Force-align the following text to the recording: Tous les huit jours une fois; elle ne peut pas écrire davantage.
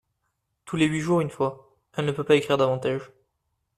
Tous 0.65 0.77
les 0.77 0.87
huit 0.87 0.99
jours 1.01 1.21
une 1.21 1.29
fois; 1.29 1.77
elle 1.95 2.05
ne 2.07 2.11
peut 2.11 2.23
pas 2.23 2.33
écrire 2.35 2.57
davantage. 2.57 3.11